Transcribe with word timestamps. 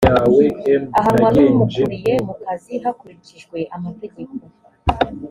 ahanwa 0.99 1.27
n‘umukuriye 1.35 2.13
mu 2.27 2.33
kazi 2.43 2.73
hakurikijwe 2.83 3.57
amategeko 3.75 4.35